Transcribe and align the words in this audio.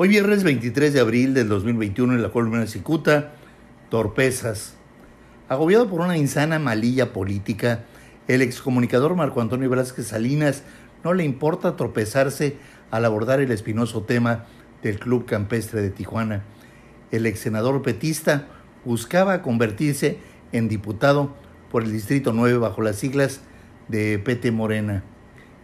Hoy 0.00 0.06
viernes 0.06 0.44
23 0.44 0.92
de 0.92 1.00
abril 1.00 1.34
del 1.34 1.48
2021 1.48 2.12
en 2.12 2.22
la 2.22 2.30
columna 2.30 2.60
de 2.60 2.68
Cicuta, 2.68 3.32
torpezas. 3.90 4.74
Agobiado 5.48 5.90
por 5.90 6.02
una 6.02 6.16
insana 6.16 6.60
malilla 6.60 7.12
política, 7.12 7.80
el 8.28 8.40
excomunicador 8.40 9.16
Marco 9.16 9.40
Antonio 9.40 9.68
Velázquez 9.68 10.06
Salinas 10.06 10.62
no 11.02 11.14
le 11.14 11.24
importa 11.24 11.74
tropezarse 11.74 12.58
al 12.92 13.06
abordar 13.06 13.40
el 13.40 13.50
espinoso 13.50 14.04
tema 14.04 14.46
del 14.84 15.00
Club 15.00 15.26
Campestre 15.26 15.82
de 15.82 15.90
Tijuana. 15.90 16.44
El 17.10 17.26
ex 17.26 17.40
senador 17.40 17.82
petista 17.82 18.46
buscaba 18.84 19.42
convertirse 19.42 20.18
en 20.52 20.68
diputado 20.68 21.34
por 21.72 21.82
el 21.82 21.90
Distrito 21.90 22.32
9 22.32 22.58
bajo 22.58 22.82
las 22.82 22.94
siglas 22.94 23.40
de 23.88 24.20
PT 24.20 24.52
Morena. 24.52 25.02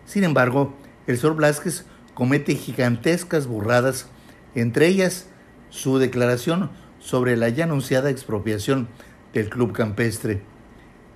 Sin 0.06 0.24
embargo, 0.24 0.74
el 1.06 1.18
señor 1.18 1.36
Velázquez 1.36 1.84
comete 2.14 2.56
gigantescas 2.56 3.46
burradas, 3.46 4.08
entre 4.54 4.86
ellas 4.86 5.26
su 5.70 5.98
declaración 5.98 6.70
sobre 6.98 7.36
la 7.36 7.48
ya 7.48 7.64
anunciada 7.64 8.10
expropiación 8.10 8.88
del 9.32 9.50
Club 9.50 9.72
Campestre. 9.72 10.42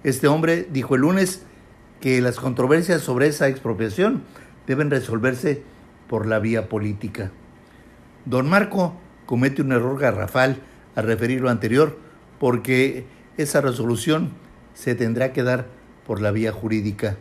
Este 0.04 0.28
hombre 0.28 0.68
dijo 0.70 0.94
el 0.94 1.02
lunes 1.02 1.42
que 2.00 2.20
las 2.20 2.36
controversias 2.36 3.02
sobre 3.02 3.28
esa 3.28 3.48
expropiación 3.48 4.22
deben 4.66 4.90
resolverse 4.90 5.62
por 6.08 6.26
la 6.26 6.38
vía 6.38 6.68
política. 6.68 7.30
Don 8.24 8.48
Marco 8.48 8.94
comete 9.26 9.62
un 9.62 9.72
error 9.72 9.98
garrafal 9.98 10.60
al 10.94 11.06
referir 11.06 11.40
lo 11.40 11.50
anterior 11.50 11.98
porque 12.38 13.06
esa 13.36 13.60
resolución 13.60 14.32
se 14.74 14.94
tendrá 14.94 15.32
que 15.32 15.42
dar 15.42 15.66
por 16.06 16.20
la 16.20 16.30
vía 16.30 16.52
jurídica. 16.52 17.16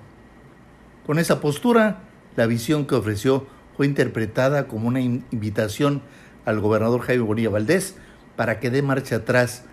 Con 1.06 1.20
esa 1.20 1.40
postura, 1.40 2.04
la 2.36 2.46
visión 2.46 2.86
que 2.86 2.96
ofreció 2.96 3.48
fue 3.78 3.86
interpretada 3.86 4.68
como 4.68 4.88
una 4.88 5.00
invitación 5.00 6.02
al 6.46 6.60
gobernador 6.60 7.02
Jaime 7.02 7.24
Bonilla 7.24 7.52
Valdés 7.52 7.96
para 8.36 8.60
que 8.60 8.72
dé 8.72 8.82
marcha 8.82 9.18
atrás 9.18 9.64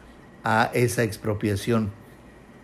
a 0.45 0.71
esa 0.75 1.03
expropiación. 1.03 1.91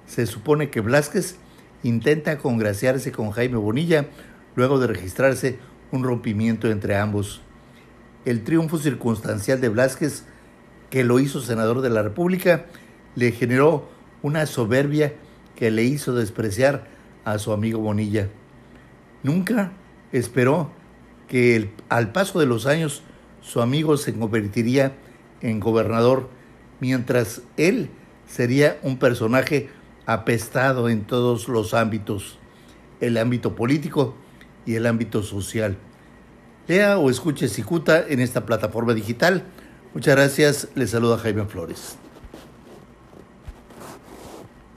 Se 0.07 0.27
supone 0.27 0.69
que 0.69 0.81
Blasquez 0.81 1.37
intenta 1.83 2.37
congraciarse 2.37 3.11
con 3.11 3.31
Jaime 3.31 3.57
Bonilla 3.57 4.07
luego 4.55 4.79
de 4.79 4.89
registrarse 4.89 5.59
un 5.93 6.05
rompimiento 6.05 6.71
entre 6.71 6.97
ambos. 6.97 7.41
El 8.27 8.45
triunfo 8.45 8.77
circunstancial 8.77 9.63
de 9.63 9.71
Blasquez, 9.71 10.25
que 10.91 11.05
lo 11.05 11.21
hizo 11.21 11.41
senador 11.41 11.81
de 11.81 11.89
la 11.89 12.03
República, 12.03 12.67
le 13.15 13.33
generó 13.33 13.89
una 14.23 14.45
soberbia 14.45 15.15
que 15.57 15.71
le 15.71 15.85
hizo 15.85 16.15
despreciar 16.15 16.87
a 17.25 17.39
su 17.39 17.53
amigo 17.53 17.81
Bonilla. 17.81 18.29
Nunca 19.23 19.73
esperó 20.13 20.71
que 21.31 21.71
al 21.89 22.11
paso 22.11 22.41
de 22.41 22.47
los 22.47 22.67
años 22.67 23.03
su 23.41 23.63
amigo 23.63 23.97
se 23.97 24.13
convertiría 24.13 24.97
en 25.41 25.61
gobernador, 25.61 26.29
mientras 26.81 27.43
él 27.57 27.89
sería 28.27 28.79
un 28.83 28.99
personaje 28.99 29.71
apestado 30.07 30.89
en 30.89 31.05
todos 31.05 31.47
los 31.47 31.73
ámbitos, 31.73 32.39
el 33.01 33.17
ámbito 33.17 33.55
político 33.55 34.17
y 34.67 34.75
el 34.75 34.87
ámbito 34.87 35.23
social. 35.23 35.79
Lea 36.67 36.99
o 36.99 37.11
escuche 37.11 37.49
Cicuta 37.49 38.05
en 38.09 38.19
esta 38.19 38.45
plataforma 38.45 38.93
digital. 38.93 39.45
Muchas 39.95 40.17
gracias. 40.17 40.69
Le 40.75 40.89
saluda 40.89 41.17
Jaime 41.19 41.45
Flores. 41.47 41.97